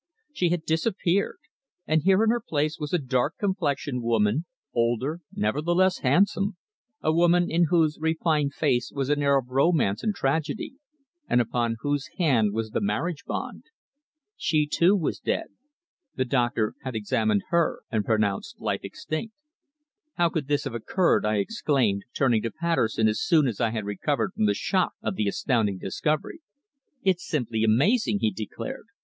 She 0.33 0.49
had 0.49 0.65
disappeared, 0.65 1.37
and 1.85 2.01
here 2.01 2.23
in 2.23 2.31
her 2.31 2.41
place 2.41 2.79
was 2.79 2.91
a 2.91 2.97
dark 2.97 3.35
complexioned 3.37 4.01
woman, 4.01 4.45
older, 4.73 5.19
nevertheless 5.31 5.99
handsome 5.99 6.57
a 7.03 7.13
woman 7.13 7.51
in 7.51 7.65
whose 7.65 7.99
refined 7.99 8.55
face 8.55 8.91
was 8.91 9.11
an 9.11 9.21
air 9.21 9.37
of 9.37 9.49
romance 9.49 10.01
and 10.01 10.15
tragedy, 10.15 10.77
and 11.29 11.39
upon 11.39 11.75
whose 11.81 12.09
hand 12.17 12.51
was 12.51 12.71
the 12.71 12.81
marriage 12.81 13.25
bond. 13.25 13.65
She, 14.35 14.65
too, 14.65 14.95
was 14.95 15.19
dead. 15.19 15.49
The 16.15 16.25
doctor 16.25 16.73
had 16.81 16.95
examined 16.95 17.43
her 17.49 17.83
and 17.91 18.03
pronounced 18.03 18.59
life 18.59 18.81
extinct. 18.81 19.35
"How 20.15 20.29
could 20.29 20.47
this 20.47 20.63
have 20.63 20.73
occurred?" 20.73 21.27
I 21.27 21.37
exclaimed, 21.37 22.05
turning 22.15 22.41
to 22.41 22.49
Patterson 22.49 23.07
as 23.07 23.21
soon 23.21 23.45
as 23.47 23.61
I 23.61 23.69
had 23.69 23.85
recovered 23.85 24.33
from 24.33 24.47
the 24.47 24.55
shock 24.55 24.93
of 25.03 25.13
the 25.15 25.27
astounding 25.27 25.77
discovery. 25.77 26.39
"It's 27.03 27.23
simply 27.23 27.63
amazing!" 27.63 28.17
he 28.21 28.31
declared. 28.31 28.87